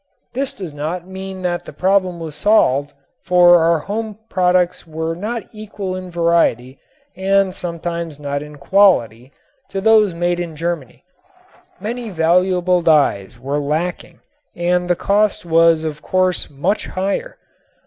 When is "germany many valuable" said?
10.55-12.81